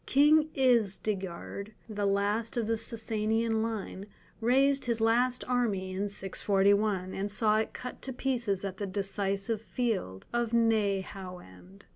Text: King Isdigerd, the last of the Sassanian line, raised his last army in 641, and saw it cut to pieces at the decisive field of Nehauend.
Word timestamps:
King 0.07 0.49
Isdigerd, 0.55 1.73
the 1.87 2.07
last 2.07 2.57
of 2.57 2.65
the 2.65 2.75
Sassanian 2.75 3.61
line, 3.61 4.07
raised 4.39 4.85
his 4.85 4.99
last 4.99 5.43
army 5.47 5.91
in 5.93 6.09
641, 6.09 7.13
and 7.13 7.31
saw 7.31 7.59
it 7.59 7.71
cut 7.75 8.01
to 8.01 8.11
pieces 8.11 8.65
at 8.65 8.77
the 8.77 8.87
decisive 8.87 9.61
field 9.61 10.25
of 10.33 10.53
Nehauend. 10.53 11.85